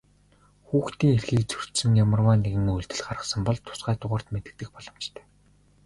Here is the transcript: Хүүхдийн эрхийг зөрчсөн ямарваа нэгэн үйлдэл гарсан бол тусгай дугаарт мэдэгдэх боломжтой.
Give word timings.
Хүүхдийн 0.67 1.13
эрхийг 1.17 1.43
зөрчсөн 1.51 1.91
ямарваа 2.03 2.35
нэгэн 2.37 2.67
үйлдэл 2.75 3.05
гарсан 3.07 3.41
бол 3.45 3.59
тусгай 3.67 3.95
дугаарт 3.99 4.27
мэдэгдэх 4.33 4.69
боломжтой. 4.73 5.25